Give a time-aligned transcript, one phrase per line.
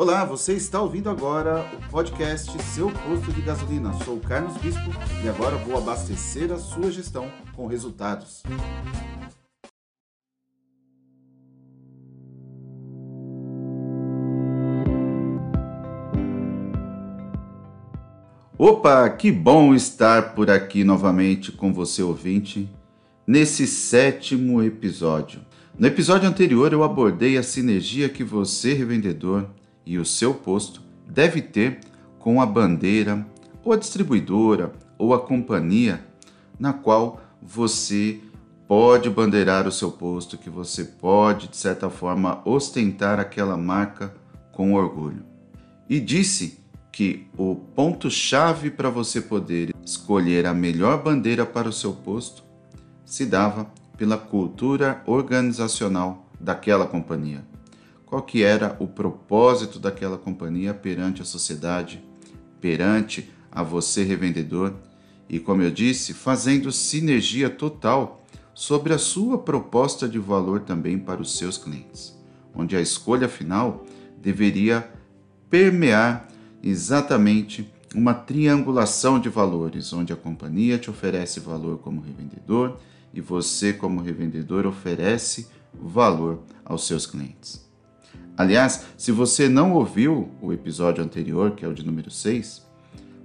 [0.00, 3.92] Olá, você está ouvindo agora o podcast Seu Posto de Gasolina.
[4.02, 4.90] Sou o Carlos Bispo
[5.22, 8.42] e agora vou abastecer a sua gestão com resultados.
[18.56, 22.66] Opa, que bom estar por aqui novamente com você, ouvinte,
[23.26, 25.42] nesse sétimo episódio.
[25.78, 29.46] No episódio anterior, eu abordei a sinergia que você, revendedor,
[29.90, 31.80] e o seu posto deve ter
[32.20, 33.26] com a bandeira,
[33.64, 36.06] ou a distribuidora, ou a companhia
[36.60, 38.20] na qual você
[38.68, 44.14] pode bandeirar o seu posto, que você pode, de certa forma, ostentar aquela marca
[44.52, 45.24] com orgulho.
[45.88, 46.60] E disse
[46.92, 52.44] que o ponto-chave para você poder escolher a melhor bandeira para o seu posto
[53.04, 57.49] se dava pela cultura organizacional daquela companhia.
[58.10, 62.02] Qual que era o propósito daquela companhia perante a sociedade,
[62.60, 64.74] perante a você revendedor
[65.28, 71.22] e, como eu disse, fazendo sinergia total sobre a sua proposta de valor também para
[71.22, 72.18] os seus clientes,
[72.52, 73.86] onde a escolha final
[74.20, 74.90] deveria
[75.48, 76.26] permear
[76.60, 82.76] exatamente uma triangulação de valores, onde a companhia te oferece valor como revendedor
[83.14, 87.69] e você, como revendedor, oferece valor aos seus clientes.
[88.40, 92.66] Aliás, se você não ouviu o episódio anterior, que é o de número 6,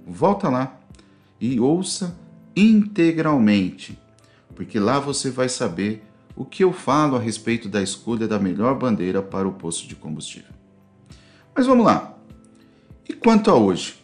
[0.06, 0.78] volta lá
[1.40, 2.14] e ouça
[2.54, 3.98] integralmente,
[4.54, 6.04] porque lá você vai saber
[6.36, 9.96] o que eu falo a respeito da escolha da melhor bandeira para o posto de
[9.96, 10.52] combustível.
[11.54, 12.14] Mas vamos lá.
[13.08, 13.94] E quanto a hoje?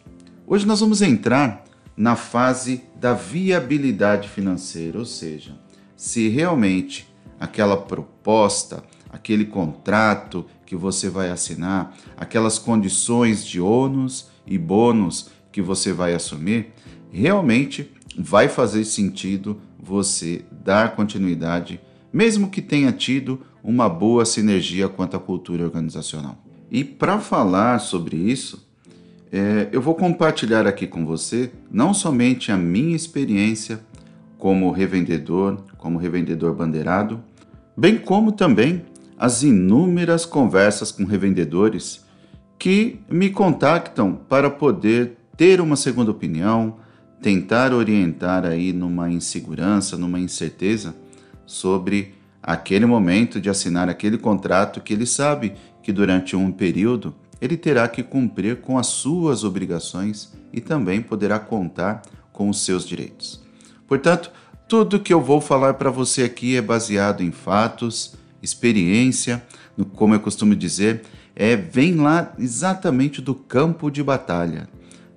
[0.47, 1.63] Hoje nós vamos entrar
[1.95, 5.55] na fase da viabilidade financeira, ou seja,
[5.95, 7.07] se realmente
[7.39, 15.61] aquela proposta, aquele contrato que você vai assinar, aquelas condições de ônus e bônus que
[15.61, 16.72] você vai assumir,
[17.10, 21.78] realmente vai fazer sentido você dar continuidade,
[22.10, 26.38] mesmo que tenha tido uma boa sinergia quanto à cultura organizacional.
[26.71, 28.66] E para falar sobre isso,
[29.31, 33.78] é, eu vou compartilhar aqui com você não somente a minha experiência
[34.39, 37.22] como revendedor, como revendedor bandeirado,
[37.77, 38.91] bem como também
[39.22, 42.05] as inúmeras conversas com revendedores
[42.59, 46.78] que me contactam para poder ter uma segunda opinião,
[47.22, 50.93] tentar orientar aí numa insegurança, numa incerteza
[51.47, 55.53] sobre aquele momento de assinar aquele contrato que ele sabe
[55.84, 61.39] que durante um período ele terá que cumprir com as suas obrigações e também poderá
[61.39, 62.03] contar
[62.33, 63.41] com os seus direitos.
[63.87, 64.33] Portanto,
[64.69, 69.42] tudo que eu vou falar para você aqui é baseado em fatos, experiência,
[69.94, 71.03] como eu costumo dizer,
[71.34, 74.69] é vem lá exatamente do campo de batalha,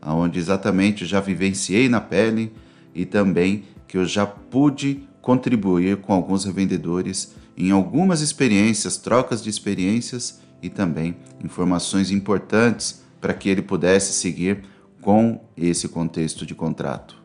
[0.02, 2.54] aonde exatamente já vivenciei na pele
[2.94, 9.50] e também que eu já pude contribuir com alguns revendedores em algumas experiências, trocas de
[9.50, 14.64] experiências e também informações importantes para que ele pudesse seguir
[15.02, 17.16] com esse contexto de contrato.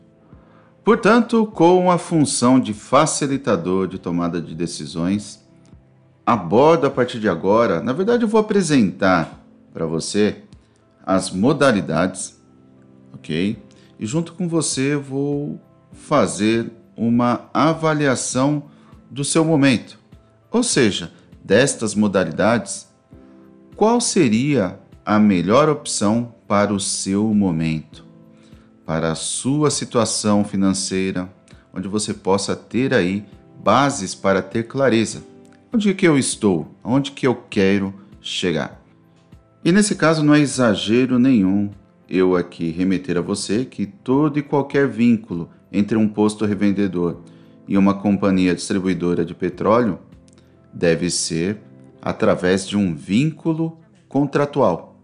[0.83, 5.45] Portanto, com a função de facilitador de tomada de decisões,
[6.31, 9.37] abordo a partir de agora, na verdade, eu vou apresentar
[9.73, 10.43] para você
[11.05, 12.41] as modalidades,
[13.13, 13.61] ok?
[13.99, 15.59] E junto com você eu vou
[15.91, 18.63] fazer uma avaliação
[19.09, 19.99] do seu momento,
[20.49, 21.11] ou seja,
[21.43, 22.87] destas modalidades
[23.75, 28.05] qual seria a melhor opção para o seu momento,
[28.85, 31.29] para a sua situação financeira,
[31.73, 33.25] onde você possa ter aí
[33.61, 35.30] bases para ter clareza.
[35.73, 36.75] Onde que eu estou?
[36.83, 38.83] Onde que eu quero chegar?
[39.63, 41.69] E nesse caso não é exagero nenhum
[42.09, 47.21] eu aqui remeter a você que todo e qualquer vínculo entre um posto revendedor
[47.65, 49.97] e uma companhia distribuidora de petróleo
[50.73, 51.61] deve ser
[52.01, 53.79] através de um vínculo
[54.09, 54.99] contratual.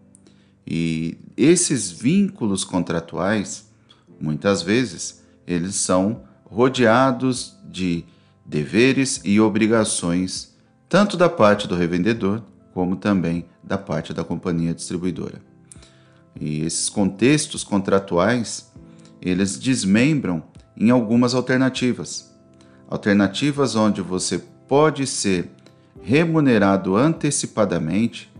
[0.65, 3.71] E esses vínculos contratuais,
[4.19, 8.03] muitas vezes, eles são rodeados de
[8.45, 10.56] deveres e obrigações,
[10.89, 12.41] tanto da parte do revendedor
[12.73, 15.41] como também da parte da companhia distribuidora.
[16.39, 18.71] E esses contextos contratuais,
[19.21, 20.43] eles desmembram
[20.75, 22.31] em algumas alternativas.
[22.87, 25.49] Alternativas onde você pode ser
[26.01, 28.31] remunerado antecipadamente,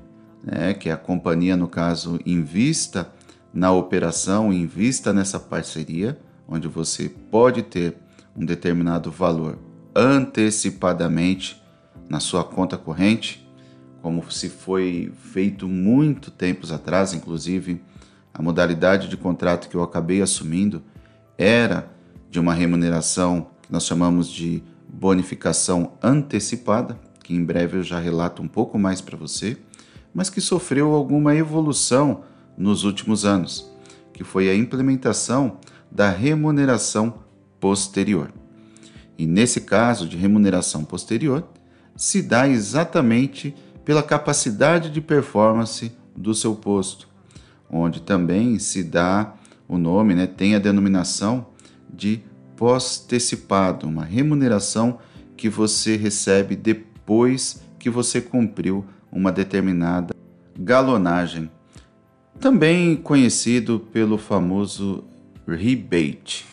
[0.44, 3.12] né, que a companhia, no caso, invista
[3.52, 6.18] na operação, invista nessa parceria,
[6.48, 7.98] onde você pode ter
[8.36, 9.58] um determinado valor
[9.96, 11.60] antecipadamente
[12.10, 13.48] na sua conta corrente,
[14.02, 17.82] como se foi feito muito tempos atrás, inclusive,
[18.34, 20.82] a modalidade de contrato que eu acabei assumindo
[21.38, 21.92] era
[22.30, 28.42] de uma remuneração que nós chamamos de bonificação antecipada, que em breve eu já relato
[28.42, 29.58] um pouco mais para você,
[30.14, 32.24] mas que sofreu alguma evolução
[32.58, 33.70] nos últimos anos,
[34.14, 35.60] que foi a implementação
[35.92, 37.20] da remuneração
[37.60, 38.32] posterior.
[39.18, 41.48] E nesse caso de remuneração posterior,
[41.98, 43.54] se dá exatamente
[43.84, 47.10] pela capacidade de performance do seu posto,
[47.70, 49.34] onde também se dá
[49.68, 51.48] o nome, né, tem a denominação
[51.92, 52.22] de
[52.56, 55.00] pós-antecipado, uma remuneração
[55.36, 60.14] que você recebe depois que você cumpriu uma determinada
[60.58, 61.50] galonagem,
[62.40, 65.04] também conhecido pelo famoso
[65.48, 66.46] rebate,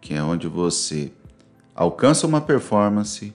[0.00, 1.12] que é onde você
[1.74, 3.34] alcança uma performance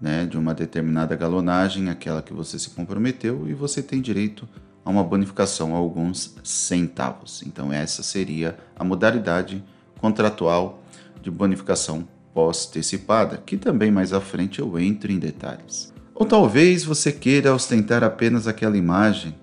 [0.00, 4.48] né, de uma determinada galonagem, aquela que você se comprometeu, e você tem direito
[4.84, 7.42] a uma bonificação, a alguns centavos.
[7.46, 9.62] Então, essa seria a modalidade
[10.00, 10.82] contratual
[11.20, 15.92] de bonificação pós-antecipada, que também mais à frente eu entro em detalhes.
[16.14, 19.34] Ou talvez você queira ostentar apenas aquela imagem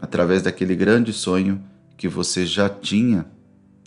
[0.00, 1.62] através daquele grande sonho
[1.96, 3.26] que você já tinha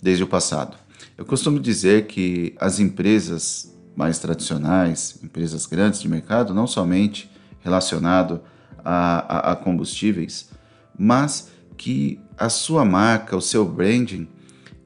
[0.02, 0.76] desde o passado.
[1.16, 8.42] Eu costumo dizer que as empresas mais tradicionais, empresas grandes de mercado, não somente relacionado
[8.84, 10.50] a, a, a combustíveis,
[10.96, 14.28] mas que a sua marca, o seu branding,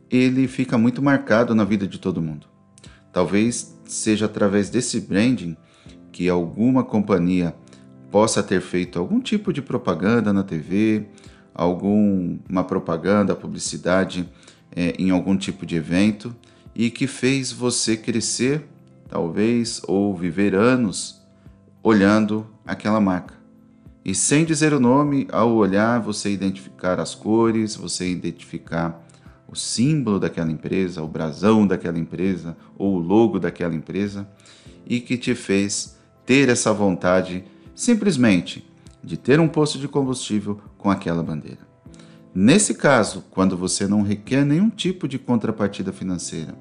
[0.08, 2.46] ele fica muito marcado na vida de todo mundo.
[3.12, 5.56] Talvez seja através desse branding
[6.12, 7.54] que alguma companhia
[8.10, 11.06] possa ter feito algum tipo de propaganda na TV,
[11.54, 14.28] alguma propaganda, publicidade
[14.74, 16.34] é, em algum tipo de evento
[16.74, 18.68] e que fez você crescer
[19.10, 21.20] talvez, ou viver anos
[21.82, 23.34] olhando aquela marca.
[24.04, 29.04] E sem dizer o nome, ao olhar, você identificar as cores, você identificar
[29.46, 34.26] o símbolo daquela empresa, o brasão daquela empresa, ou o logo daquela empresa,
[34.86, 38.66] e que te fez ter essa vontade simplesmente
[39.02, 41.68] de ter um posto de combustível com aquela bandeira.
[42.32, 46.54] Nesse caso, quando você não requer nenhum tipo de contrapartida financeira,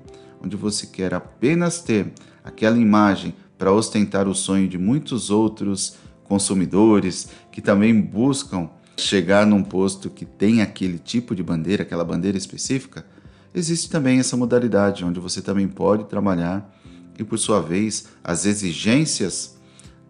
[0.44, 2.12] onde você quer apenas ter
[2.50, 9.64] aquela imagem para ostentar o sonho de muitos outros consumidores que também buscam chegar num
[9.64, 13.06] posto que tem aquele tipo de bandeira, aquela bandeira específica,
[13.54, 16.70] existe também essa modalidade onde você também pode trabalhar
[17.18, 19.58] e por sua vez as exigências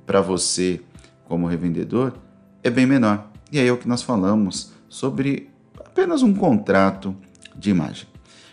[0.06, 0.82] para você
[1.26, 2.14] como revendedor
[2.64, 3.32] é bem menor.
[3.52, 7.16] E aí é o que nós falamos sobre apenas um contrato
[7.56, 8.08] de imagem.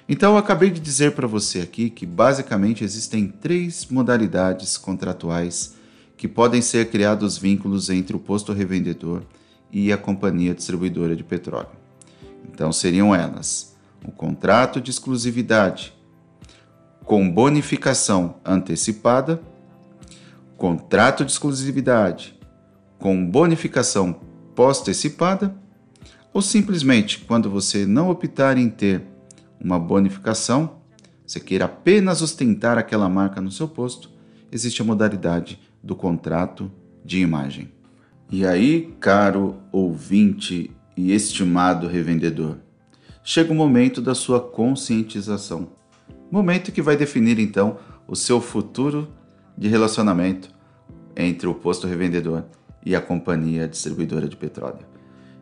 [0.08, 5.74] Então, eu acabei de dizer para você aqui que basicamente existem três modalidades contratuais
[6.16, 9.22] que podem ser criados vínculos entre o posto revendedor
[9.72, 11.70] e a companhia distribuidora de petróleo.
[12.48, 13.76] Então, seriam elas:
[14.06, 15.92] o contrato de exclusividade
[17.04, 19.42] com bonificação antecipada,
[20.56, 22.38] contrato de exclusividade
[22.98, 24.20] com bonificação
[24.54, 25.54] pós-antecipada,
[26.32, 29.02] ou simplesmente quando você não optar em ter
[29.60, 30.78] uma bonificação,
[31.26, 34.10] você queira apenas ostentar aquela marca no seu posto,
[34.50, 36.70] existe a modalidade do contrato
[37.04, 37.72] de imagem.
[38.30, 42.58] E aí, caro ouvinte e estimado revendedor,
[43.22, 45.68] chega o momento da sua conscientização.
[46.30, 49.08] Momento que vai definir então o seu futuro
[49.56, 50.50] de relacionamento
[51.16, 52.44] entre o posto revendedor
[52.84, 54.86] e a companhia distribuidora de petróleo.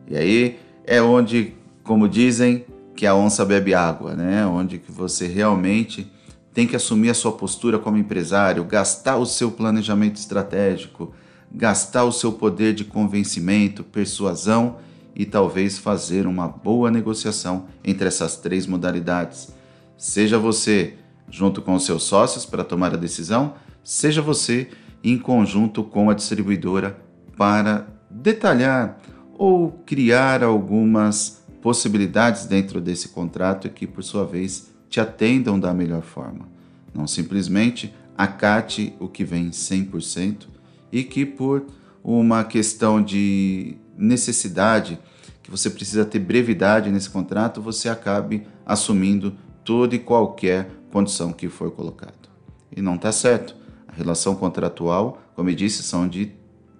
[0.07, 1.53] E aí é onde,
[1.83, 4.45] como dizem, que a onça bebe água, né?
[4.45, 6.11] Onde que você realmente
[6.53, 11.13] tem que assumir a sua postura como empresário, gastar o seu planejamento estratégico,
[11.51, 14.77] gastar o seu poder de convencimento, persuasão
[15.13, 19.49] e talvez fazer uma boa negociação entre essas três modalidades.
[19.97, 20.95] Seja você
[21.29, 24.69] junto com os seus sócios para tomar a decisão, seja você
[25.03, 26.97] em conjunto com a distribuidora
[27.37, 28.97] para detalhar
[29.37, 36.03] ou criar algumas possibilidades dentro desse contrato que, por sua vez, te atendam da melhor
[36.03, 36.47] forma.
[36.93, 40.45] Não simplesmente acate o que vem 100%
[40.91, 41.65] e que, por
[42.03, 44.99] uma questão de necessidade,
[45.41, 51.49] que você precisa ter brevidade nesse contrato, você acabe assumindo toda e qualquer condição que
[51.49, 52.29] for colocado.
[52.77, 53.55] E não está certo.
[53.87, 56.31] A relação contratual, como eu disse, são de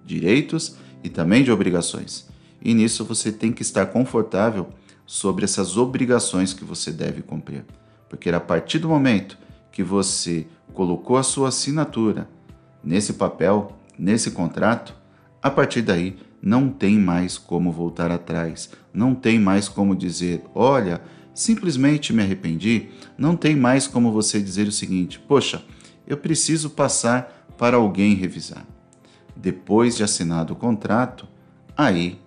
[0.04, 2.35] direitos e também de obrigações
[2.66, 4.66] e nisso você tem que estar confortável
[5.06, 7.64] sobre essas obrigações que você deve cumprir.
[8.08, 9.38] Porque a partir do momento
[9.70, 12.28] que você colocou a sua assinatura
[12.82, 14.96] nesse papel, nesse contrato,
[15.40, 21.00] a partir daí não tem mais como voltar atrás, não tem mais como dizer, olha,
[21.32, 25.62] simplesmente me arrependi, não tem mais como você dizer o seguinte: poxa,
[26.04, 28.66] eu preciso passar para alguém revisar.
[29.36, 31.28] Depois de assinado o contrato,
[31.76, 32.18] aí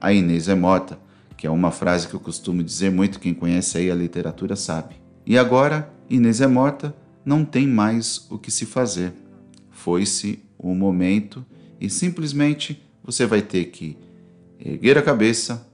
[0.00, 0.98] a Inês é morta,
[1.36, 4.96] que é uma frase que eu costumo dizer muito, quem conhece aí a literatura sabe.
[5.26, 9.12] E agora, Inês é morta, não tem mais o que se fazer.
[9.70, 11.44] Foi-se o momento
[11.80, 13.96] e simplesmente você vai ter que
[14.58, 15.66] erguer a cabeça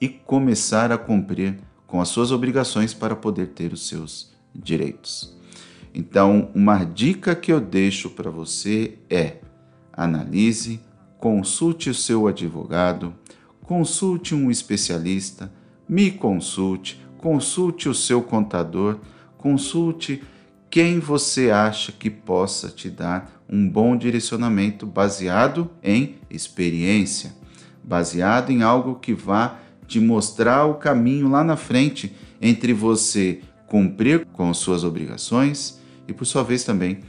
[0.00, 5.36] e começar a cumprir com as suas obrigações para poder ter os seus direitos.
[5.94, 9.36] Então, uma dica que eu deixo para você é:
[9.92, 10.80] analise,
[11.18, 13.14] consulte o seu advogado,
[13.72, 15.50] consulte um especialista,
[15.88, 18.98] me consulte, consulte o seu contador,
[19.38, 20.22] consulte
[20.68, 27.34] quem você acha que possa te dar um bom direcionamento baseado em experiência,
[27.82, 34.26] baseado em algo que vá te mostrar o caminho lá na frente entre você cumprir
[34.34, 37.00] com suas obrigações e, por sua vez, também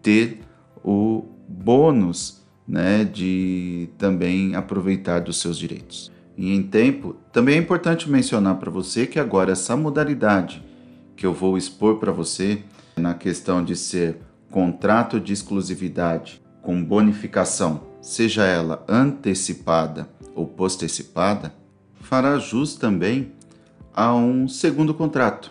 [0.00, 0.38] ter
[0.84, 2.39] o bônus
[2.70, 6.12] né, de também aproveitar dos seus direitos.
[6.36, 10.62] E em tempo, também é importante mencionar para você que agora essa modalidade
[11.16, 12.62] que eu vou expor para você
[12.96, 14.18] na questão de ser
[14.52, 21.52] contrato de exclusividade com bonificação, seja ela antecipada ou postecipada,
[22.00, 23.32] fará jus também
[23.92, 25.50] a um segundo contrato.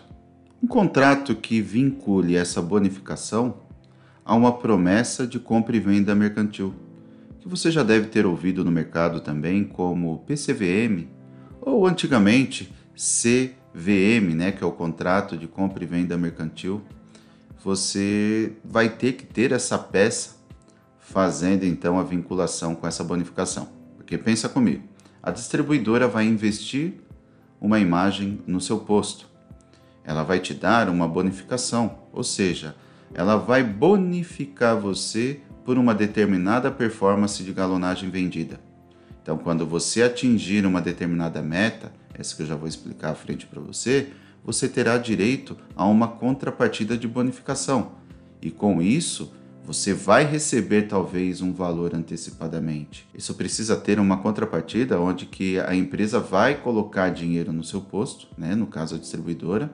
[0.62, 3.56] Um contrato que vincule essa bonificação
[4.24, 6.74] a uma promessa de compra e venda mercantil,
[7.40, 11.08] que você já deve ter ouvido no mercado também como PCVM
[11.60, 16.82] ou antigamente CVM, né, que é o contrato de compra e venda mercantil.
[17.64, 20.36] Você vai ter que ter essa peça
[20.98, 23.68] fazendo então a vinculação com essa bonificação.
[23.96, 24.84] Porque pensa comigo,
[25.22, 26.94] a distribuidora vai investir
[27.60, 29.28] uma imagem no seu posto.
[30.04, 32.74] Ela vai te dar uma bonificação, ou seja,
[33.12, 38.60] ela vai bonificar você por uma determinada performance de galonagem vendida.
[39.22, 43.46] Então, quando você atingir uma determinada meta, essa que eu já vou explicar à frente
[43.46, 44.08] para você,
[44.44, 47.92] você terá direito a uma contrapartida de bonificação.
[48.40, 49.32] E com isso,
[49.64, 53.06] você vai receber talvez um valor antecipadamente.
[53.14, 58.26] Isso precisa ter uma contrapartida onde que a empresa vai colocar dinheiro no seu posto,
[58.36, 59.70] né, no caso a distribuidora,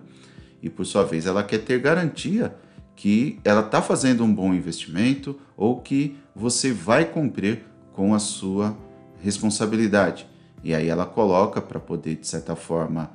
[0.63, 2.55] e por sua vez ela quer ter garantia
[2.97, 7.63] que ela está fazendo um bom investimento ou que você vai cumprir
[7.93, 8.77] com a sua
[9.23, 10.27] responsabilidade.
[10.65, 13.11] E aí ela coloca para poder, de certa forma,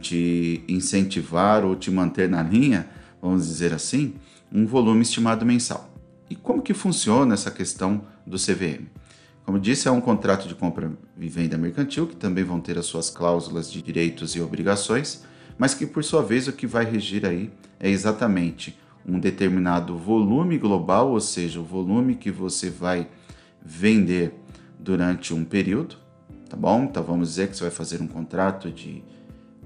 [0.00, 2.88] te incentivar ou te manter na linha,
[3.20, 4.14] vamos dizer assim,
[4.52, 5.90] um volume estimado mensal.
[6.30, 8.86] E como que funciona essa questão do CVM?
[9.44, 12.86] Como disse, é um contrato de compra e venda mercantil, que também vão ter as
[12.86, 15.22] suas cláusulas de direitos e obrigações,
[15.58, 20.58] mas que por sua vez o que vai regir aí é exatamente um determinado volume
[20.58, 23.08] global, ou seja, o volume que você vai
[23.64, 24.34] vender
[24.78, 25.96] durante um período,
[26.48, 26.84] tá bom?
[26.84, 29.02] Então vamos dizer que você vai fazer um contrato de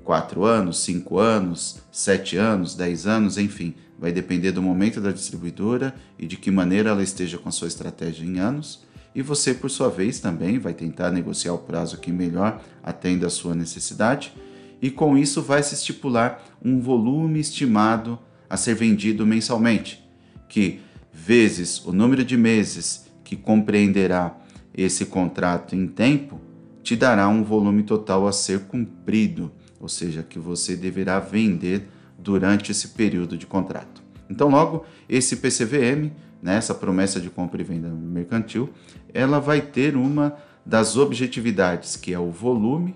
[0.04, 5.94] 4 anos, 5 anos, 7 anos, 10 anos, enfim, vai depender do momento da distribuidora
[6.18, 8.86] e de que maneira ela esteja com a sua estratégia em anos.
[9.14, 13.30] E você, por sua vez, também vai tentar negociar o prazo que melhor atenda a
[13.30, 14.32] sua necessidade.
[14.80, 18.18] E com isso vai se estipular um volume estimado
[18.48, 20.04] a ser vendido mensalmente,
[20.48, 20.80] que
[21.12, 24.36] vezes o número de meses que compreenderá
[24.74, 26.40] esse contrato em tempo,
[26.82, 31.88] te dará um volume total a ser cumprido, ou seja, que você deverá vender
[32.18, 34.02] durante esse período de contrato.
[34.30, 36.12] Então, logo, esse PCVM,
[36.42, 38.70] né, essa promessa de compra e venda mercantil,
[39.12, 42.94] ela vai ter uma das objetividades, que é o volume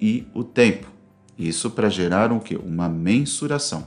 [0.00, 0.88] e o tempo.
[1.38, 2.56] Isso para gerar um quê?
[2.56, 3.86] Uma mensuração.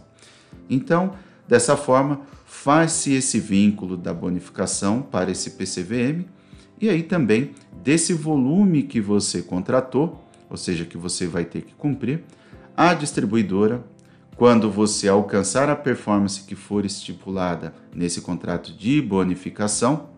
[0.70, 1.14] Então,
[1.48, 6.26] dessa forma, faz-se esse vínculo da bonificação para esse PCVM
[6.80, 7.52] e aí também
[7.84, 12.24] desse volume que você contratou, ou seja, que você vai ter que cumprir,
[12.76, 13.84] a distribuidora.
[14.36, 20.10] Quando você alcançar a performance que for estipulada nesse contrato de bonificação,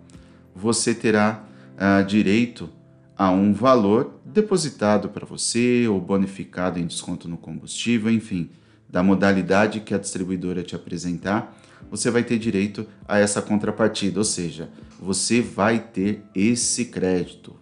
[0.56, 1.44] você terá
[1.76, 2.68] uh, direito
[3.16, 8.50] a um valor depositado para você ou bonificado em desconto no combustível, enfim,
[8.90, 11.56] da modalidade que a distribuidora te apresentar,
[11.90, 17.56] você vai ter direito a essa contrapartida, ou seja, você vai ter esse crédito,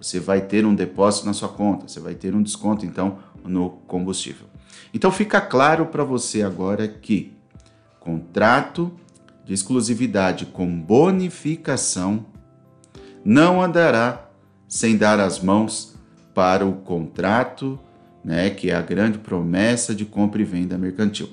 [0.00, 3.70] você vai ter um depósito na sua conta, você vai ter um desconto então no
[3.86, 4.46] combustível.
[4.92, 7.32] Então fica claro para você agora que
[7.98, 8.92] contrato
[9.44, 12.26] de exclusividade com bonificação
[13.24, 14.28] não andará
[14.66, 15.94] sem dar as mãos
[16.34, 17.78] para o contrato,
[18.24, 21.28] né, que é a grande promessa de compra e venda mercantil.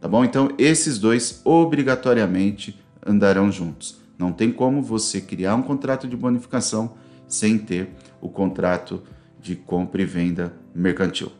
[0.00, 0.24] Tá bom?
[0.24, 3.98] Então, esses dois obrigatoriamente andarão juntos.
[4.18, 6.94] Não tem como você criar um contrato de bonificação
[7.26, 7.90] sem ter
[8.20, 9.02] o contrato
[9.40, 11.32] de compra e venda mercantil.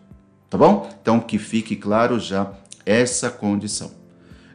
[0.48, 0.88] Tá bom?
[1.00, 2.52] Então, que fique claro já
[2.84, 3.90] essa condição.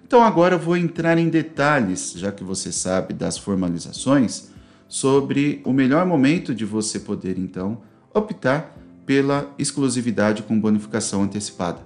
[0.06, 4.50] Então, agora eu vou entrar em detalhes, já que você sabe das formalizações,
[4.88, 7.82] sobre o melhor momento de você poder, então,
[8.14, 11.80] optar pela exclusividade com bonificação antecipada.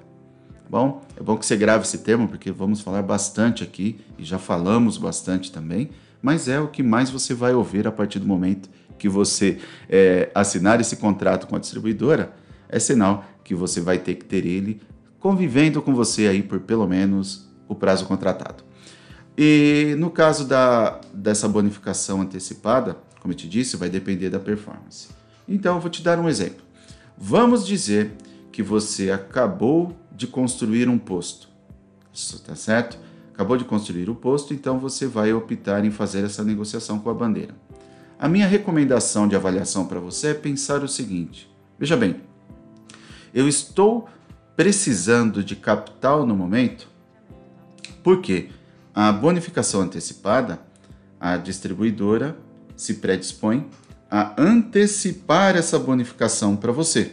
[0.69, 4.39] Bom, é bom que você grave esse tema porque vamos falar bastante aqui e já
[4.39, 5.91] falamos bastante também,
[6.21, 10.31] mas é o que mais você vai ouvir a partir do momento que você é,
[10.33, 12.33] assinar esse contrato com a distribuidora.
[12.67, 14.81] É sinal que você vai ter que ter ele
[15.19, 18.63] convivendo com você aí por pelo menos o prazo contratado.
[19.37, 25.09] E no caso da, dessa bonificação antecipada, como eu te disse, vai depender da performance.
[25.47, 26.64] Então, eu vou te dar um exemplo.
[27.17, 28.11] Vamos dizer
[28.51, 31.49] que você acabou de construir um posto.
[32.13, 32.97] Isso tá certo?
[33.33, 37.13] Acabou de construir o posto, então você vai optar em fazer essa negociação com a
[37.13, 37.53] bandeira.
[38.17, 42.21] A minha recomendação de avaliação para você é pensar o seguinte: veja bem,
[43.33, 44.07] eu estou
[44.55, 46.87] precisando de capital no momento,
[48.01, 48.49] porque
[48.93, 50.61] a bonificação antecipada,
[51.19, 52.37] a distribuidora
[52.77, 53.69] se predispõe
[54.17, 57.11] a antecipar essa bonificação para você.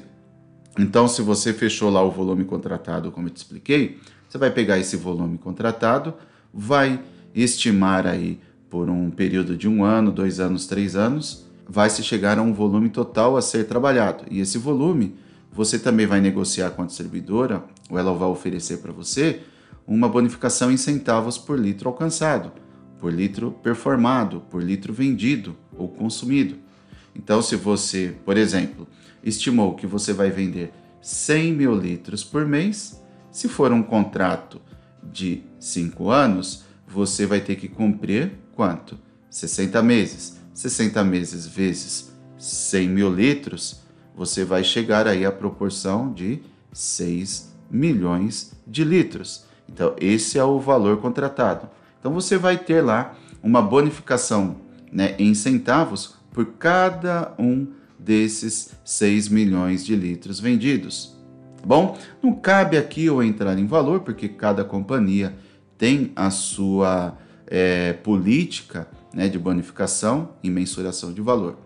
[0.78, 4.78] Então, se você fechou lá o volume contratado, como eu te expliquei, você vai pegar
[4.78, 6.14] esse volume contratado,
[6.54, 7.02] vai
[7.34, 8.38] estimar aí
[8.70, 12.54] por um período de um ano, dois anos, três anos, vai se chegar a um
[12.54, 14.22] volume total a ser trabalhado.
[14.30, 15.16] E esse volume
[15.50, 19.40] você também vai negociar com a distribuidora, ou ela vai oferecer para você
[19.84, 22.52] uma bonificação em centavos por litro alcançado,
[23.00, 26.70] por litro performado, por litro vendido ou consumido.
[27.14, 28.88] Então, se você, por exemplo,
[29.22, 34.60] estimou que você vai vender 100 mil litros por mês, se for um contrato
[35.02, 38.98] de 5 anos, você vai ter que cumprir quanto?
[39.30, 40.40] 60 meses.
[40.54, 43.82] 60 meses vezes 100 mil litros,
[44.14, 49.44] você vai chegar aí à proporção de 6 milhões de litros.
[49.68, 51.70] Então, esse é o valor contratado.
[51.98, 54.56] Então, você vai ter lá uma bonificação
[54.92, 57.66] né, em centavos por cada um
[57.98, 61.16] desses 6 milhões de litros vendidos.
[61.64, 65.34] Bom, não cabe aqui eu entrar em valor, porque cada companhia
[65.78, 67.16] tem a sua
[67.46, 71.58] é, política né, de bonificação e mensuração de valor.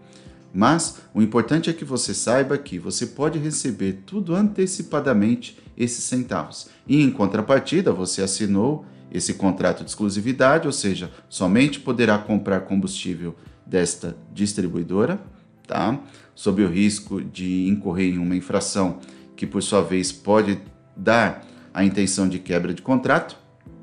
[0.52, 6.68] Mas o importante é que você saiba que você pode receber tudo antecipadamente esses centavos.
[6.86, 13.34] E em contrapartida, você assinou esse contrato de exclusividade, ou seja, somente poderá comprar combustível
[13.66, 15.20] desta distribuidora,
[15.66, 16.00] tá?
[16.34, 19.00] Sob o risco de incorrer em uma infração
[19.34, 20.58] que por sua vez pode
[20.96, 23.36] dar a intenção de quebra de contrato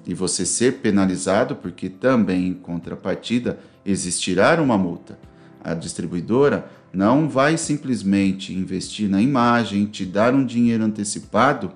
[0.06, 5.18] e você ser penalizado, porque também em contrapartida existirá uma multa.
[5.64, 11.72] A distribuidora não vai simplesmente investir na imagem, te dar um dinheiro antecipado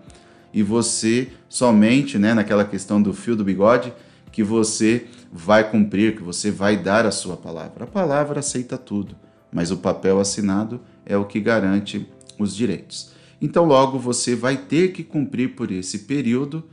[0.54, 3.94] e você somente, né, naquela questão do fio do bigode,
[4.32, 7.84] que você vai cumprir, que você vai dar a sua palavra.
[7.84, 9.16] A palavra aceita tudo,
[9.52, 13.12] mas o papel assinado é o que garante os direitos.
[13.40, 16.64] Então, logo você vai ter que cumprir por esse período,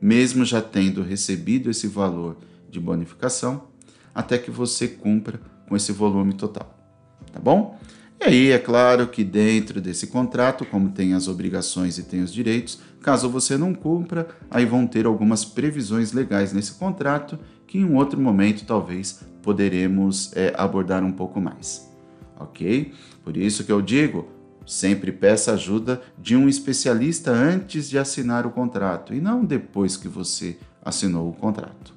[0.00, 2.38] mesmo já tendo recebido esse valor
[2.70, 3.64] de bonificação,
[4.14, 6.74] até que você cumpra com esse volume total.
[7.30, 7.78] Tá bom?
[8.20, 12.32] E aí, é claro que dentro desse contrato, como tem as obrigações e tem os
[12.32, 17.38] direitos, caso você não cumpra, aí vão ter algumas previsões legais nesse contrato
[17.74, 21.90] que em um outro momento talvez poderemos é, abordar um pouco mais.
[22.38, 22.94] Ok?
[23.24, 24.28] Por isso que eu digo,
[24.64, 30.06] sempre peça ajuda de um especialista antes de assinar o contrato e não depois que
[30.06, 31.92] você assinou o contrato.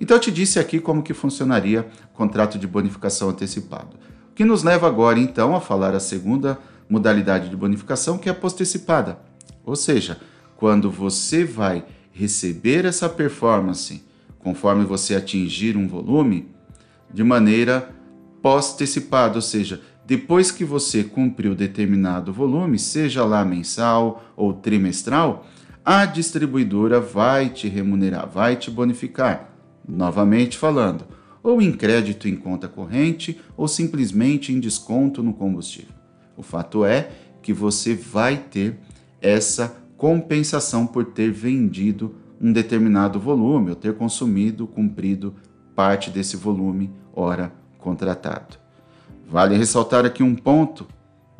[0.00, 3.96] Então eu te disse aqui como que funcionaria o contrato de bonificação antecipado.
[4.32, 6.58] O que nos leva agora então a falar a segunda
[6.90, 9.20] modalidade de bonificação, que é a postecipada.
[9.64, 10.20] Ou seja,
[10.56, 14.10] quando você vai receber essa performance
[14.42, 16.48] conforme você atingir um volume,
[17.12, 17.90] de maneira
[18.40, 25.46] postecipada, ou seja, depois que você cumpriu determinado volume, seja lá mensal ou trimestral,
[25.84, 29.50] a distribuidora vai te remunerar, vai te bonificar.
[29.88, 31.06] Novamente falando,
[31.42, 35.94] ou em crédito em conta corrente ou simplesmente em desconto no combustível.
[36.36, 37.10] O fato é
[37.42, 38.78] que você vai ter
[39.20, 45.34] essa compensação por ter vendido um determinado volume ou ter consumido, cumprido
[45.76, 48.56] parte desse volume hora contratado.
[49.28, 50.86] Vale ressaltar aqui um ponto,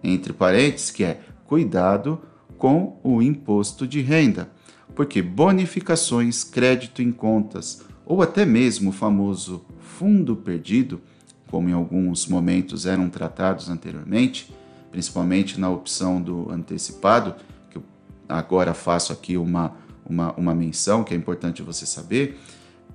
[0.02, 2.20] entre parênteses, que é cuidado
[2.56, 4.50] com o imposto de renda,
[4.94, 11.00] porque bonificações, crédito em contas ou até mesmo o famoso fundo perdido,
[11.48, 14.52] como em alguns momentos eram tratados anteriormente,
[14.90, 17.34] principalmente na opção do antecipado,
[17.70, 17.82] que eu
[18.28, 19.74] agora faço aqui uma,
[20.12, 22.38] uma, uma menção que é importante você saber,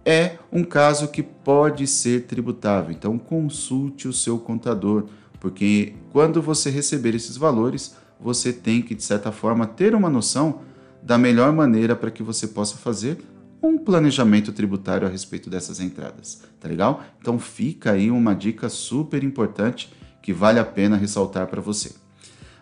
[0.06, 2.92] é um caso que pode ser tributável.
[2.92, 5.08] Então, consulte o seu contador,
[5.40, 10.62] porque quando você receber esses valores, você tem que, de certa forma, ter uma noção
[11.04, 13.18] da melhor maneira para que você possa fazer
[13.62, 17.04] um planejamento tributário a respeito dessas entradas, tá legal?
[17.20, 21.96] Então fica aí uma dica super importante que vale a pena ressaltar para você.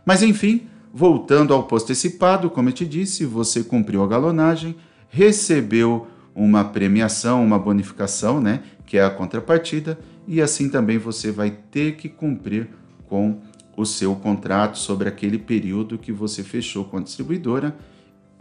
[0.05, 4.77] Mas enfim, voltando ao postecipado, como eu te disse, você cumpriu a galonagem,
[5.09, 11.51] recebeu uma premiação, uma bonificação, né, que é a contrapartida, e assim também você vai
[11.51, 12.69] ter que cumprir
[13.07, 13.41] com
[13.75, 17.75] o seu contrato sobre aquele período que você fechou com a distribuidora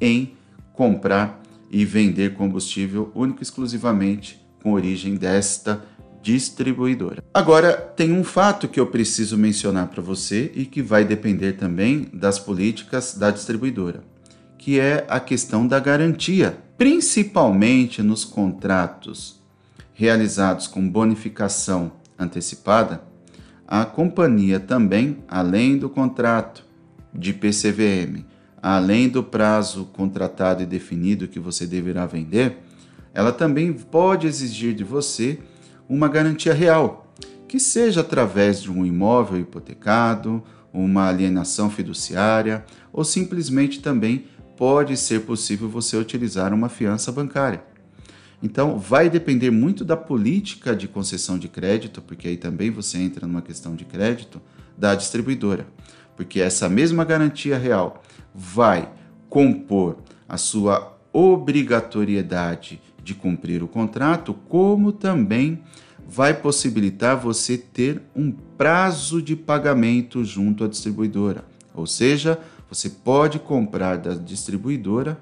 [0.01, 0.35] em
[0.73, 5.85] comprar e vender combustível único e exclusivamente com origem desta
[6.25, 7.23] distribuidora.
[7.35, 12.09] Agora, tem um fato que eu preciso mencionar para você e que vai depender também
[12.15, 14.03] das políticas da distribuidora,
[14.57, 19.39] que é a questão da garantia principalmente nos contratos
[19.93, 23.03] realizados com bonificação antecipada,
[23.67, 26.65] a companhia também, além do contrato
[27.13, 28.25] de PCVM,
[28.63, 32.59] além do prazo contratado e definido que você deverá vender,
[33.13, 35.39] ela também pode exigir de você
[35.89, 37.13] uma garantia real,
[37.47, 40.43] que seja através de um imóvel hipotecado,
[40.73, 47.63] uma alienação fiduciária ou simplesmente também pode ser possível você utilizar uma fiança bancária.
[48.43, 53.27] Então, vai depender muito da política de concessão de crédito, porque aí também você entra
[53.27, 54.41] numa questão de crédito
[54.77, 55.67] da distribuidora,
[56.17, 58.03] porque essa mesma garantia real
[58.35, 58.93] vai
[59.31, 65.63] compor a sua obrigatoriedade de cumprir o contrato, como também
[66.09, 71.45] vai possibilitar você ter um prazo de pagamento junto à distribuidora.
[71.75, 72.39] Ou seja,
[72.69, 75.19] você pode comprar da distribuidora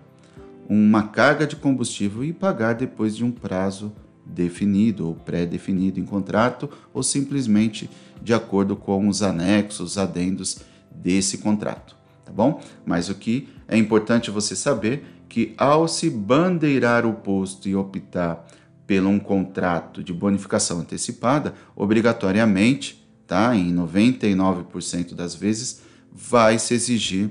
[0.69, 3.93] uma carga de combustível e pagar depois de um prazo
[4.25, 7.91] definido ou pré-definido em contrato ou simplesmente
[8.23, 12.61] de acordo com os anexos, adendos desse contrato, tá bom?
[12.87, 18.47] Mas o que é importante você saber que ao se bandeirar o posto e optar
[18.87, 23.57] pelo um contrato de bonificação antecipada, obrigatoriamente, tá?
[23.57, 25.81] Em 99% das vezes
[26.13, 27.31] vai se exigir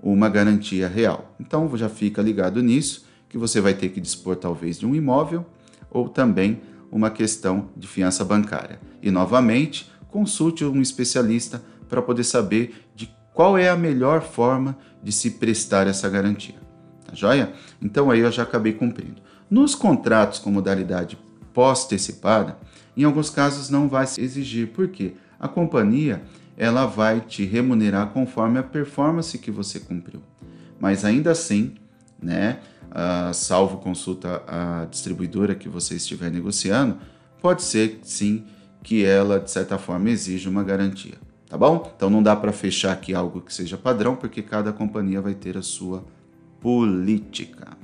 [0.00, 1.34] uma garantia real.
[1.40, 5.44] Então já fica ligado nisso, que você vai ter que dispor talvez de um imóvel
[5.90, 8.80] ou também uma questão de fiança bancária.
[9.02, 15.10] E novamente, consulte um especialista para poder saber de qual é a melhor forma de
[15.10, 16.69] se prestar essa garantia.
[17.10, 17.52] Tá joia?
[17.82, 19.20] Então aí eu já acabei cumprindo.
[19.50, 21.18] Nos contratos com modalidade
[21.52, 22.56] pós-antecipada,
[22.96, 26.22] em alguns casos não vai se exigir, porque a companhia
[26.56, 30.22] ela vai te remunerar conforme a performance que você cumpriu.
[30.78, 31.74] Mas ainda assim,
[32.22, 36.98] né, uh, salvo consulta à distribuidora que você estiver negociando,
[37.40, 38.44] pode ser sim
[38.82, 41.14] que ela de certa forma exija uma garantia,
[41.48, 41.92] tá bom?
[41.96, 45.56] Então não dá para fechar aqui algo que seja padrão, porque cada companhia vai ter
[45.56, 46.04] a sua
[46.60, 47.76] política.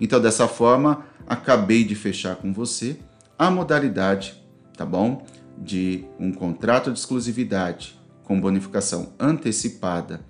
[0.00, 2.98] Então dessa forma, acabei de fechar com você
[3.38, 4.42] a modalidade,
[4.76, 5.24] tá bom?
[5.56, 10.20] De um contrato de exclusividade com bonificação antecipada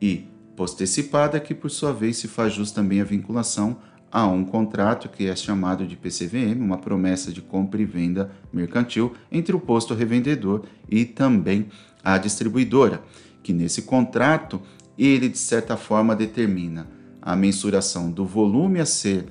[0.00, 0.26] e
[0.56, 3.78] postecipada, que por sua vez se faz jus também a vinculação
[4.10, 9.14] a um contrato que é chamado de PCVM, uma promessa de compra e venda mercantil
[9.30, 11.68] entre o posto revendedor e também
[12.04, 13.02] a distribuidora,
[13.42, 14.60] que nesse contrato
[14.98, 16.86] ele de certa forma determina
[17.22, 19.26] a mensuração do volume a ser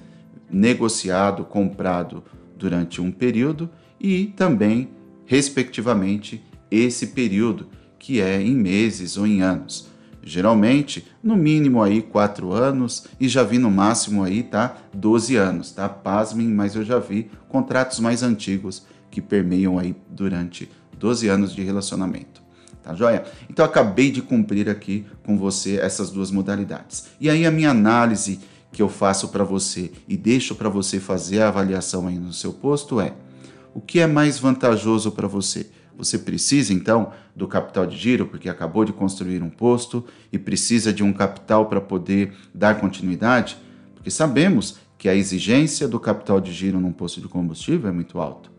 [0.49, 2.23] negociado, comprado
[2.57, 4.89] durante um período e também,
[5.25, 7.67] respectivamente, esse período
[7.99, 9.89] que é em meses ou em anos.
[10.23, 14.77] Geralmente, no mínimo aí 4 anos e já vi no máximo aí, tá?
[14.93, 15.89] 12 anos, tá?
[15.89, 21.63] Pasmem, mas eu já vi contratos mais antigos que permeiam aí durante 12 anos de
[21.63, 22.30] relacionamento.
[22.83, 23.23] Tá joia?
[23.49, 27.05] Então acabei de cumprir aqui com você essas duas modalidades.
[27.19, 28.39] E aí a minha análise
[28.71, 32.53] que eu faço para você e deixo para você fazer a avaliação aí no seu
[32.53, 33.13] posto é:
[33.73, 35.69] o que é mais vantajoso para você?
[35.97, 40.91] Você precisa então do capital de giro porque acabou de construir um posto e precisa
[40.91, 43.57] de um capital para poder dar continuidade?
[43.93, 48.19] Porque sabemos que a exigência do capital de giro num posto de combustível é muito
[48.19, 48.50] alto.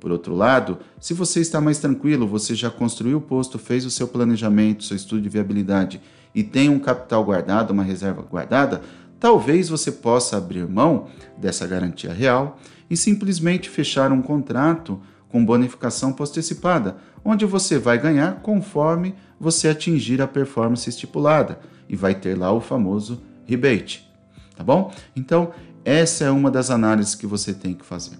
[0.00, 3.90] Por outro lado, se você está mais tranquilo, você já construiu o posto, fez o
[3.90, 6.00] seu planejamento, seu estudo de viabilidade
[6.34, 8.80] e tem um capital guardado, uma reserva guardada,
[9.18, 12.58] talvez você possa abrir mão dessa garantia real
[12.88, 20.22] e simplesmente fechar um contrato com bonificação postecipada, onde você vai ganhar conforme você atingir
[20.22, 24.08] a performance estipulada e vai ter lá o famoso rebate,
[24.56, 24.92] tá bom?
[25.14, 25.52] Então,
[25.84, 28.18] essa é uma das análises que você tem que fazer,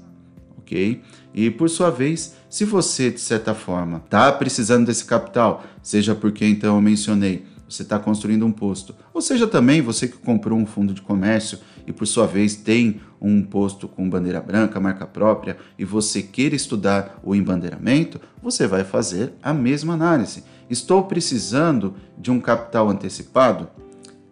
[0.59, 1.03] ok?
[1.39, 6.45] E por sua vez, se você de certa forma está precisando desse capital, seja porque
[6.45, 8.95] então eu mencionei você está construindo um posto.
[9.13, 13.01] Ou seja, também você que comprou um fundo de comércio e por sua vez tem
[13.21, 18.85] um posto com bandeira branca, marca própria, e você queira estudar o embandeiramento, você vai
[18.85, 20.45] fazer a mesma análise.
[20.71, 23.69] Estou precisando de um capital antecipado?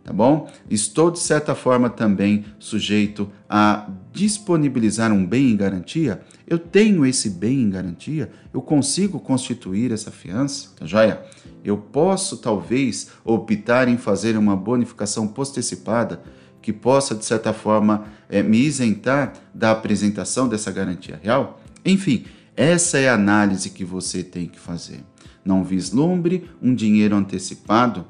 [0.07, 0.49] Tá bom?
[0.71, 6.23] Estou de certa forma também sujeito a disponibilizar um bem em garantia?
[6.47, 8.31] Eu tenho esse bem em garantia?
[8.55, 10.69] Eu consigo constituir essa fiança?
[10.79, 11.21] Tá joia?
[11.65, 16.23] Eu posso talvez optar em fazer uma bonificação postecipada
[16.63, 21.61] que possa, de certa forma, é, me isentar da apresentação dessa garantia real?
[21.85, 25.01] Enfim, essa é a análise que você tem que fazer.
[25.45, 28.07] Não vislumbre um dinheiro antecipado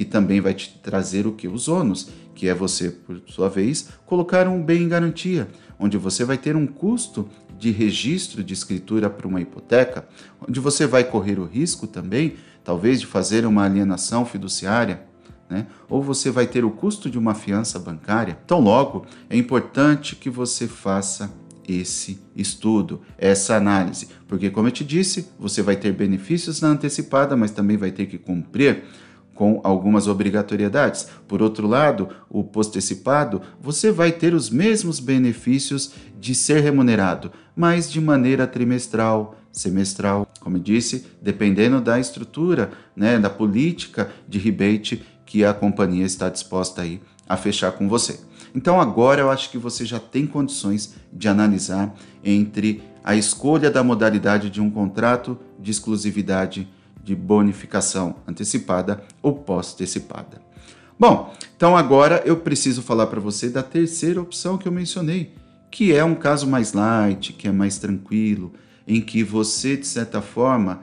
[0.00, 1.46] que também vai te trazer o que?
[1.46, 5.46] Os ônus, que é você, por sua vez, colocar um bem em garantia,
[5.78, 10.08] onde você vai ter um custo de registro de escritura para uma hipoteca,
[10.48, 15.02] onde você vai correr o risco também, talvez, de fazer uma alienação fiduciária.
[15.50, 15.66] Né?
[15.86, 18.38] Ou você vai ter o custo de uma fiança bancária.
[18.42, 21.30] Então, logo, é importante que você faça
[21.68, 27.36] esse estudo, essa análise, porque, como eu te disse, você vai ter benefícios na antecipada,
[27.36, 28.82] mas também vai ter que cumprir
[29.40, 31.08] com algumas obrigatoriedades.
[31.26, 37.90] Por outro lado, o postecipado, você vai ter os mesmos benefícios de ser remunerado, mas
[37.90, 45.42] de maneira trimestral, semestral, como disse, dependendo da estrutura, né, da política de rebate que
[45.42, 48.20] a companhia está disposta aí a fechar com você.
[48.54, 53.82] Então agora eu acho que você já tem condições de analisar entre a escolha da
[53.82, 56.68] modalidade de um contrato de exclusividade
[57.02, 60.40] de bonificação antecipada ou pós-antecipada.
[60.98, 65.32] Bom, então agora eu preciso falar para você da terceira opção que eu mencionei,
[65.70, 68.52] que é um caso mais light, que é mais tranquilo,
[68.86, 70.82] em que você, de certa forma,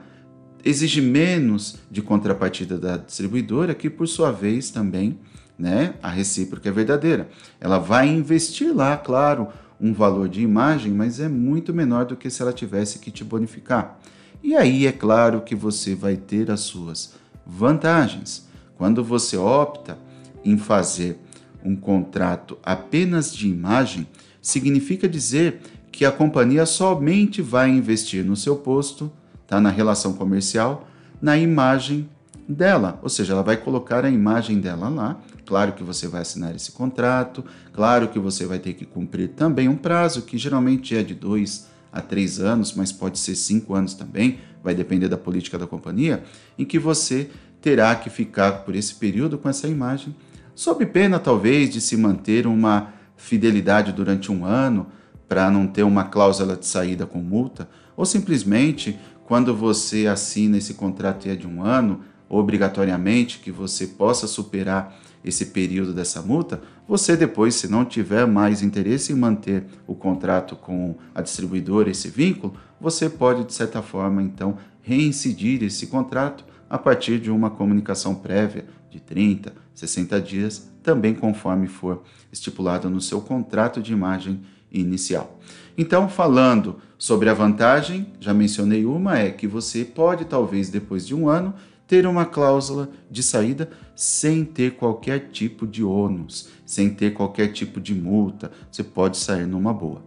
[0.64, 5.18] exige menos de contrapartida da distribuidora, que por sua vez também,
[5.58, 7.28] né, a recíproca é verdadeira.
[7.60, 9.48] Ela vai investir lá, claro,
[9.80, 13.22] um valor de imagem, mas é muito menor do que se ela tivesse que te
[13.22, 13.98] bonificar.
[14.42, 17.14] E aí é claro que você vai ter as suas
[17.46, 18.46] vantagens.
[18.76, 19.98] Quando você opta
[20.44, 21.18] em fazer
[21.64, 24.06] um contrato apenas de imagem,
[24.40, 29.10] significa dizer que a companhia somente vai investir no seu posto,
[29.46, 30.86] tá na relação comercial,
[31.20, 32.08] na imagem
[32.48, 35.20] dela, ou seja, ela vai colocar a imagem dela lá.
[35.44, 39.68] Claro que você vai assinar esse contrato, claro que você vai ter que cumprir também
[39.68, 43.94] um prazo que geralmente é de dois a três anos, mas pode ser cinco anos
[43.94, 46.22] também, vai depender da política da companhia,
[46.58, 50.14] em que você terá que ficar por esse período com essa imagem,
[50.54, 54.86] sob pena talvez de se manter uma fidelidade durante um ano
[55.28, 60.74] para não ter uma cláusula de saída com multa, ou simplesmente quando você assina esse
[60.74, 66.60] contrato e é de um ano, obrigatoriamente que você possa superar esse período dessa multa,
[66.86, 72.08] você depois, se não tiver mais interesse em manter o contrato com a distribuidora, esse
[72.08, 78.14] vínculo, você pode, de certa forma, então, reincidir esse contrato a partir de uma comunicação
[78.14, 82.02] prévia de 30, 60 dias, também conforme for
[82.32, 84.40] estipulado no seu contrato de imagem
[84.72, 85.38] inicial.
[85.76, 91.14] Então, falando sobre a vantagem, já mencionei uma, é que você pode, talvez depois de
[91.14, 91.54] um ano,
[91.88, 97.80] ter uma cláusula de saída sem ter qualquer tipo de ônus, sem ter qualquer tipo
[97.80, 98.52] de multa.
[98.70, 100.04] Você pode sair numa boa.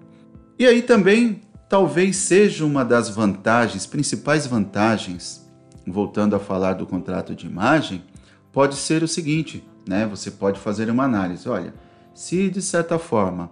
[0.58, 5.50] E aí também talvez seja uma das vantagens, principais vantagens,
[5.88, 8.04] voltando a falar do contrato de imagem,
[8.54, 10.06] pode ser o seguinte, né?
[10.06, 11.74] Você pode fazer uma análise, olha,
[12.14, 13.50] se de certa forma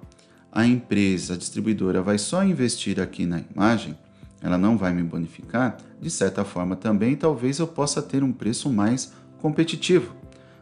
[0.52, 3.98] a empresa, a distribuidora vai só investir aqui na imagem,
[4.41, 8.69] ela não vai me bonificar, de certa forma também talvez eu possa ter um preço
[8.69, 10.15] mais competitivo.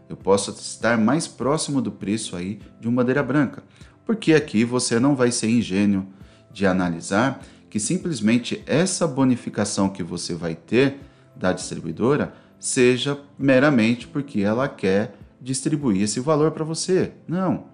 [0.10, 3.64] Eu possa estar mais próximo do preço aí de uma madeira branca,
[4.06, 6.08] porque aqui você não vai ser ingênuo
[6.52, 11.00] de analisar que simplesmente essa bonificação que você vai ter
[11.36, 17.12] da distribuidora seja meramente porque ela quer distribuir esse valor para você.
[17.28, 17.66] Não.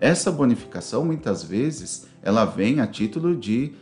[0.00, 3.72] Essa bonificação muitas vezes ela vem a título de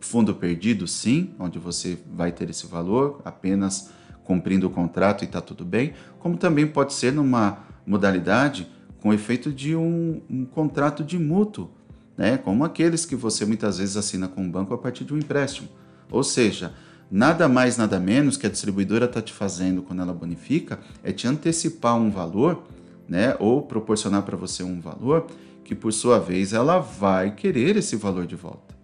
[0.00, 3.90] fundo perdido, sim, onde você vai ter esse valor apenas
[4.24, 8.68] cumprindo o contrato e está tudo bem, como também pode ser numa modalidade
[9.00, 11.70] com efeito de um, um contrato de mútuo,
[12.16, 12.36] né?
[12.36, 15.68] como aqueles que você muitas vezes assina com o banco a partir de um empréstimo.
[16.10, 16.74] Ou seja,
[17.10, 21.28] nada mais, nada menos que a distribuidora está te fazendo quando ela bonifica é te
[21.28, 22.64] antecipar um valor,
[23.08, 23.36] né?
[23.38, 25.26] ou proporcionar para você um valor
[25.64, 28.75] que, por sua vez, ela vai querer esse valor de volta.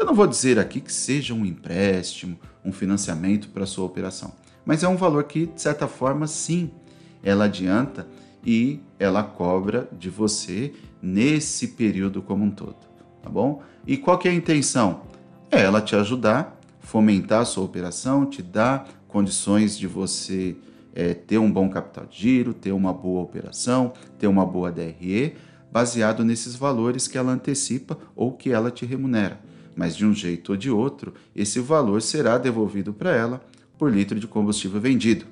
[0.00, 4.32] Eu não vou dizer aqui que seja um empréstimo, um financiamento para sua operação,
[4.64, 6.70] mas é um valor que, de certa forma, sim,
[7.22, 8.08] ela adianta
[8.42, 12.78] e ela cobra de você nesse período como um todo,
[13.22, 13.62] tá bom?
[13.86, 15.02] E qual que é a intenção?
[15.50, 20.56] É ela te ajudar, fomentar a sua operação, te dar condições de você
[20.94, 25.34] é, ter um bom capital de giro, ter uma boa operação, ter uma boa DRE,
[25.70, 29.49] baseado nesses valores que ela antecipa ou que ela te remunera.
[29.80, 33.42] Mas de um jeito ou de outro, esse valor será devolvido para ela
[33.78, 35.24] por litro de combustível vendido.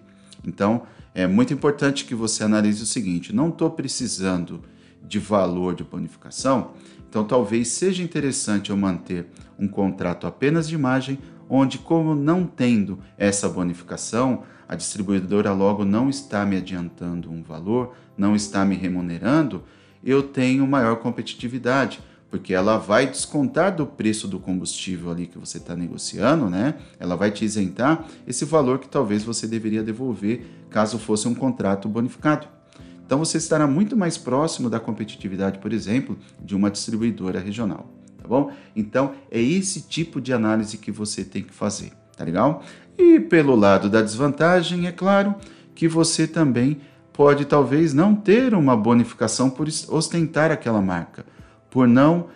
[0.43, 0.85] Então,
[1.15, 4.63] é muito importante que você analise o seguinte: não estou precisando
[5.07, 6.71] de valor de bonificação,
[7.07, 9.27] então talvez seja interessante eu manter
[9.59, 16.09] um contrato apenas de imagem, onde, como não tendo essa bonificação, a distribuidora logo não
[16.09, 19.63] está me adiantando um valor, não está me remunerando,
[20.03, 25.59] eu tenho maior competitividade porque ela vai descontar do preço do combustível ali que você
[25.59, 26.75] está negociando, né?
[26.99, 31.89] Ela vai te isentar esse valor que talvez você deveria devolver caso fosse um contrato
[31.89, 32.47] bonificado.
[33.05, 38.29] Então você estará muito mais próximo da competitividade, por exemplo, de uma distribuidora regional, tá
[38.29, 38.53] bom?
[38.77, 42.63] Então é esse tipo de análise que você tem que fazer, tá legal?
[42.99, 45.35] E pelo lado da desvantagem, é claro
[45.75, 51.25] que você também pode talvez não ter uma bonificação por ostentar aquela marca
[51.71, 52.27] por não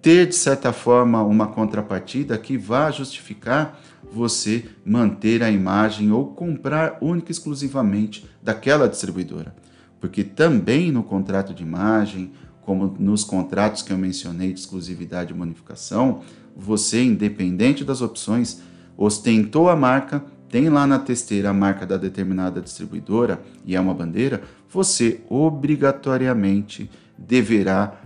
[0.00, 3.80] ter, de certa forma, uma contrapartida que vá justificar
[4.12, 9.54] você manter a imagem ou comprar única e exclusivamente daquela distribuidora.
[10.00, 15.36] Porque também no contrato de imagem, como nos contratos que eu mencionei de exclusividade e
[15.36, 16.20] bonificação,
[16.56, 18.60] você, independente das opções,
[18.96, 23.94] ostentou a marca, tem lá na testeira a marca da determinada distribuidora e é uma
[23.94, 28.01] bandeira, você obrigatoriamente deverá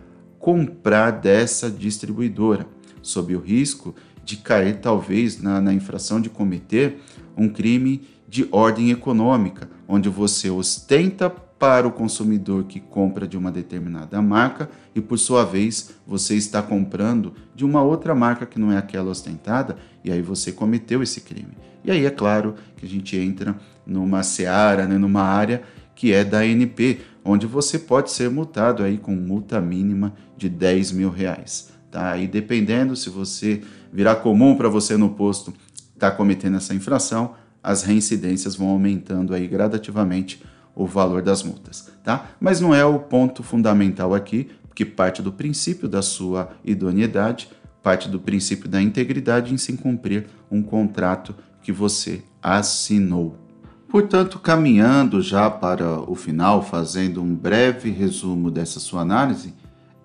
[0.47, 2.69] comprar dessa distribuidora,
[3.03, 7.03] sob o risco de cair talvez na, na infração de cometer
[7.37, 13.51] um crime de ordem econômica, onde você ostenta para o consumidor que compra de uma
[13.51, 18.71] determinada marca e, por sua vez, você está comprando de uma outra marca que não
[18.71, 21.59] é aquela ostentada e aí você cometeu esse crime.
[21.85, 25.65] E aí é claro que a gente entra numa seara, né, numa área
[25.97, 30.93] que é da ANP, onde você pode ser multado aí com multa mínima de 10
[30.93, 31.71] mil reais.
[31.91, 32.17] Tá?
[32.17, 33.62] E dependendo se você
[33.93, 35.53] virar comum para você no posto
[35.95, 40.43] estar tá cometendo essa infração, as reincidências vão aumentando aí gradativamente
[40.75, 42.27] o valor das multas, tá?
[42.39, 47.49] Mas não é o ponto fundamental aqui, porque parte do princípio da sua idoneidade,
[47.83, 53.46] parte do princípio da integridade em se cumprir um contrato que você assinou.
[53.88, 59.55] Portanto, caminhando já para o final, fazendo um breve resumo dessa sua análise,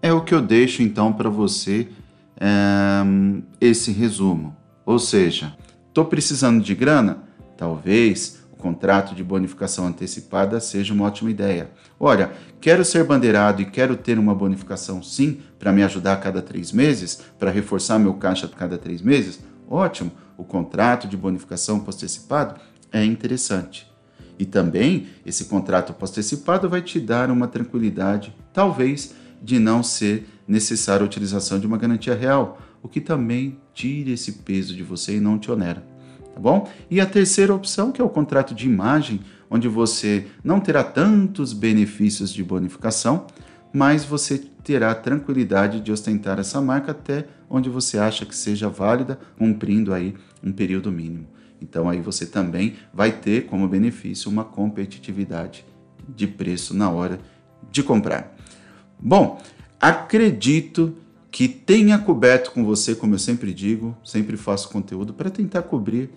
[0.01, 1.87] é o que eu deixo então para você
[2.39, 3.03] é,
[3.59, 4.55] esse resumo.
[4.85, 5.55] Ou seja,
[5.87, 7.19] estou precisando de grana?
[7.57, 11.69] Talvez o contrato de bonificação antecipada seja uma ótima ideia.
[11.99, 16.41] Olha, quero ser bandeirado e quero ter uma bonificação sim para me ajudar a cada
[16.41, 19.39] três meses, para reforçar meu caixa a cada três meses?
[19.69, 22.59] Ótimo, o contrato de bonificação pós-antecipado
[22.91, 23.89] é interessante.
[24.37, 31.03] E também esse contrato pós-antecipado vai te dar uma tranquilidade, talvez, de não ser necessária
[31.03, 35.19] a utilização de uma garantia real, o que também tira esse peso de você e
[35.19, 35.85] não te onera.
[36.33, 36.69] Tá bom?
[36.89, 41.53] E a terceira opção, que é o contrato de imagem, onde você não terá tantos
[41.53, 43.27] benefícios de bonificação,
[43.73, 49.19] mas você terá tranquilidade de ostentar essa marca até onde você acha que seja válida,
[49.37, 51.27] cumprindo aí um período mínimo.
[51.61, 55.63] Então aí você também vai ter como benefício uma competitividade
[56.09, 57.19] de preço na hora
[57.71, 58.35] de comprar.
[58.99, 59.41] Bom,
[59.79, 60.95] acredito
[61.29, 66.09] que tenha coberto com você, como eu sempre digo, sempre faço conteúdo para tentar cobrir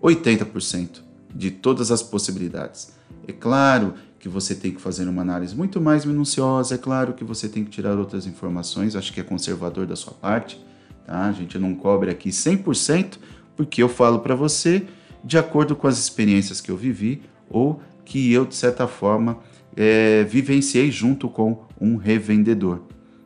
[0.00, 1.00] 80%
[1.34, 2.92] de todas as possibilidades.
[3.26, 7.24] É claro que você tem que fazer uma análise muito mais minuciosa, é claro que
[7.24, 10.64] você tem que tirar outras informações, acho que é conservador da sua parte,
[11.04, 11.26] tá?
[11.26, 13.18] A gente não cobre aqui 100%,
[13.56, 14.86] porque eu falo para você
[15.24, 19.38] de acordo com as experiências que eu vivi ou que eu, de certa forma,
[19.76, 22.80] é, vivenciei junto com um revendedor.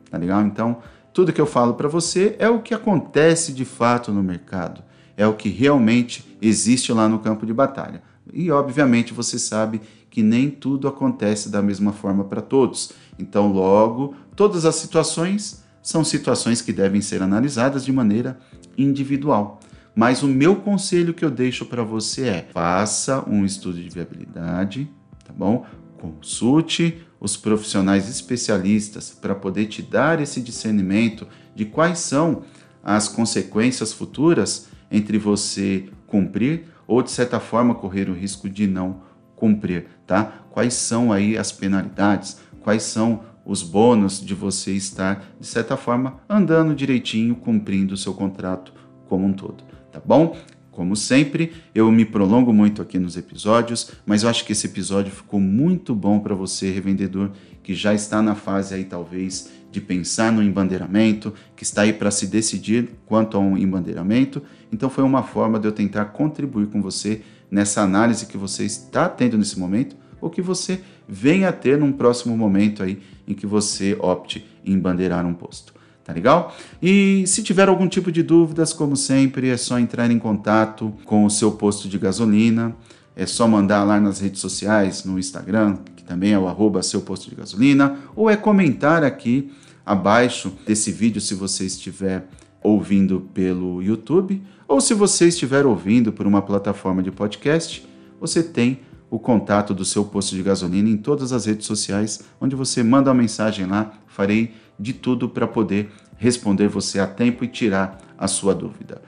[0.09, 0.41] Tá legal?
[0.43, 0.77] Então,
[1.17, 4.83] Tudo que eu falo para você é o que acontece de fato no mercado,
[5.17, 8.03] é o que realmente existe lá no campo de batalha.
[8.31, 12.91] E obviamente você sabe que nem tudo acontece da mesma forma para todos.
[13.17, 18.39] Então, logo, todas as situações são situações que devem ser analisadas de maneira
[18.77, 19.59] individual.
[19.97, 24.87] Mas o meu conselho que eu deixo para você é: faça um estudo de viabilidade,
[25.25, 25.65] tá bom?
[25.99, 32.43] Consulte os profissionais especialistas para poder te dar esse discernimento de quais são
[32.83, 39.01] as consequências futuras entre você cumprir ou de certa forma correr o risco de não
[39.35, 40.43] cumprir, tá?
[40.51, 42.37] Quais são aí as penalidades?
[42.61, 48.13] Quais são os bônus de você estar de certa forma andando direitinho, cumprindo o seu
[48.13, 48.71] contrato
[49.07, 49.63] como um todo,
[49.97, 50.37] tá bom?
[50.71, 55.11] Como sempre, eu me prolongo muito aqui nos episódios, mas eu acho que esse episódio
[55.11, 57.31] ficou muito bom para você, revendedor,
[57.63, 62.11] que já está na fase aí talvez de pensar no embandeiramento, que está aí para
[62.11, 64.43] se decidir quanto a um embandeiramento.
[64.71, 69.09] Então foi uma forma de eu tentar contribuir com você nessa análise que você está
[69.09, 70.79] tendo nesse momento ou que você
[71.09, 75.76] venha a ter num próximo momento aí em que você opte em bandeirar um posto.
[76.07, 76.55] Tá legal?
[76.81, 81.25] E se tiver algum tipo de dúvidas, como sempre, é só entrar em contato com
[81.25, 82.73] o seu posto de gasolina.
[83.13, 87.01] É só mandar lá nas redes sociais, no Instagram, que também é o arroba seu
[87.01, 89.51] posto de gasolina, ou é comentar aqui
[89.85, 92.25] abaixo desse vídeo se você estiver
[92.63, 97.85] ouvindo pelo YouTube, ou se você estiver ouvindo por uma plataforma de podcast,
[98.17, 98.79] você tem
[99.09, 103.09] o contato do seu posto de gasolina em todas as redes sociais, onde você manda
[103.09, 108.27] uma mensagem lá, farei de tudo para poder responder você a tempo e tirar a
[108.27, 109.01] sua dúvida.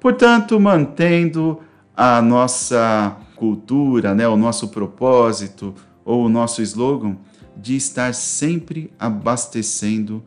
[0.00, 1.60] Portanto, mantendo
[1.96, 5.74] a nossa cultura, né, o nosso propósito
[6.04, 7.16] ou o nosso slogan
[7.56, 10.22] de estar sempre abastecendo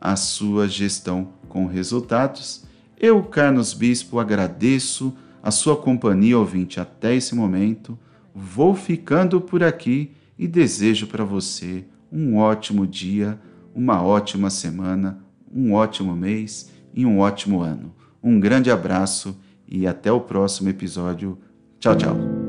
[0.00, 2.64] a sua gestão com resultados,
[3.00, 7.98] eu, Carlos Bispo, agradeço a sua companhia ouvinte até esse momento.
[8.34, 13.38] Vou ficando por aqui e desejo para você um ótimo dia
[13.78, 15.20] uma ótima semana,
[15.54, 17.94] um ótimo mês e um ótimo ano.
[18.20, 21.38] Um grande abraço e até o próximo episódio.
[21.78, 22.47] Tchau, tchau.